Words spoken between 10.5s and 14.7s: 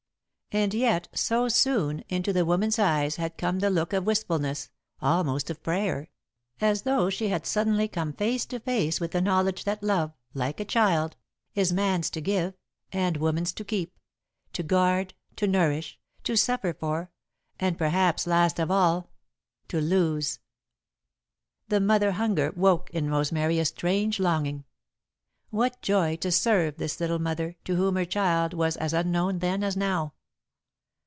a child, is man's to give and woman's to keep, to